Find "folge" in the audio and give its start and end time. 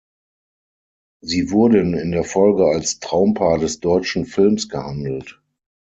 2.23-2.65